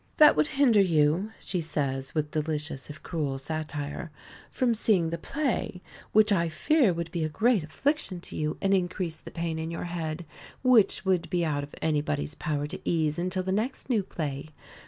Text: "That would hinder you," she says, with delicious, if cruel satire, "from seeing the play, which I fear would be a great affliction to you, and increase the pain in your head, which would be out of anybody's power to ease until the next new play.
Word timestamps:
"That 0.17 0.35
would 0.35 0.47
hinder 0.47 0.81
you," 0.81 1.31
she 1.39 1.61
says, 1.61 2.15
with 2.15 2.31
delicious, 2.31 2.89
if 2.89 3.03
cruel 3.03 3.37
satire, 3.37 4.09
"from 4.49 4.73
seeing 4.73 5.11
the 5.11 5.19
play, 5.19 5.79
which 6.11 6.31
I 6.31 6.49
fear 6.49 6.91
would 6.91 7.11
be 7.11 7.23
a 7.23 7.29
great 7.29 7.63
affliction 7.63 8.19
to 8.21 8.35
you, 8.35 8.57
and 8.63 8.73
increase 8.73 9.19
the 9.21 9.29
pain 9.29 9.59
in 9.59 9.69
your 9.69 9.83
head, 9.83 10.25
which 10.63 11.05
would 11.05 11.29
be 11.29 11.45
out 11.45 11.61
of 11.63 11.75
anybody's 11.83 12.33
power 12.33 12.65
to 12.65 12.81
ease 12.83 13.19
until 13.19 13.43
the 13.43 13.51
next 13.51 13.91
new 13.91 14.01
play. 14.01 14.49